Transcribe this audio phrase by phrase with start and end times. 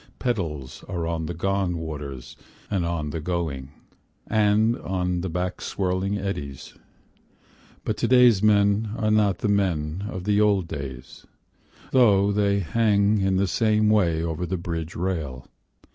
[0.17, 2.35] Petals are on the gone waters
[2.71, 3.69] and on the going,
[4.25, 6.73] And on the back swirling eddies,
[7.85, 11.27] But to day's men are not the men of the old days,
[11.91, 15.47] Though they hang in the same way over the bridge rail.